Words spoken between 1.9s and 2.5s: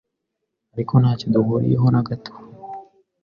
na gato.